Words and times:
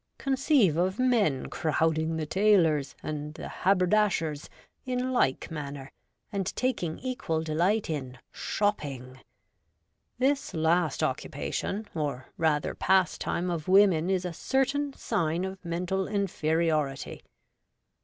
Conceive 0.17 0.77
of 0.77 0.97
men 0.97 1.45
crowd 1.47 1.99
ing 1.99 2.17
the 2.17 2.25
tailors' 2.25 2.95
and 3.03 3.35
the 3.35 3.47
haberdashers' 3.47 4.49
in 4.83 5.13
like 5.13 5.51
manner, 5.51 5.91
and 6.31 6.47
taking 6.55 6.97
equal 6.97 7.43
delight 7.43 7.87
in' 7.87 8.17
shopping!' 8.51 9.19
This 10.17 10.55
last 10.55 11.03
occupation, 11.03 11.85
or 11.93 12.29
rather 12.35 12.73
pastime, 12.73 13.51
of 13.51 13.67
women 13.67 14.09
is 14.09 14.25
a 14.25 14.33
certain 14.33 14.91
sign 14.93 15.45
of 15.45 15.63
mental 15.63 16.07
inferiority. 16.07 17.21